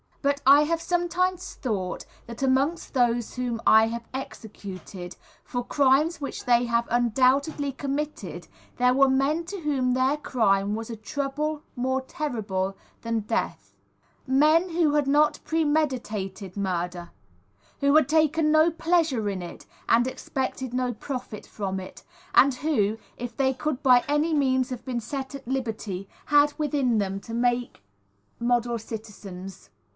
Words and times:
But 0.23 0.41
I 0.47 0.63
have 0.63 0.81
sometimes 0.81 1.55
thought 1.55 2.05
that 2.27 2.41
amongst 2.43 2.93
those 2.95 3.35
whom 3.35 3.59
I 3.67 3.87
have 3.87 4.07
executed, 4.13 5.15
for 5.43 5.63
crimes 5.63 6.19
which 6.19 6.45
they 6.45 6.65
have 6.65 6.87
undoubtedly 6.91 7.71
committed, 7.71 8.47
there 8.77 8.93
were 8.93 9.09
men 9.09 9.45
to 9.45 9.61
whom 9.61 9.93
their 9.93 10.17
crime 10.17 10.73
was 10.75 10.89
a 10.89 10.95
trouble 10.95 11.63
more 11.75 12.01
terrible 12.01 12.77
than 13.01 13.21
death; 13.21 13.75
men 14.27 14.69
who 14.69 14.93
had 14.93 15.07
not 15.07 15.39
premeditated 15.43 16.55
murder, 16.57 17.11
who 17.79 17.95
had 17.95 18.07
taken 18.09 18.51
no 18.51 18.69
pleasure 18.71 19.29
in 19.29 19.41
it 19.41 19.65
and 19.89 20.07
expected 20.07 20.73
no 20.73 20.93
profit 20.93 21.45
from 21.45 21.79
it, 21.79 22.03
and 22.33 22.55
who, 22.55 22.97
if 23.17 23.37
they 23.37 23.53
could 23.53 23.81
by 23.83 24.03
any 24.07 24.33
means 24.33 24.69
have 24.69 24.85
been 24.85 24.99
set 25.01 25.33
at 25.33 25.47
liberty, 25.47 26.07
had 26.27 26.53
within 26.57 26.97
them 26.99 27.19
the 27.19 27.33
making 27.35 27.81
of 28.39 28.47
model 28.47 28.77
citizens. 28.79 29.69